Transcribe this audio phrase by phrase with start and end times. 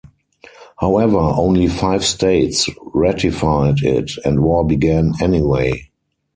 [0.79, 5.89] However, only five states ratified it, and war began anyway.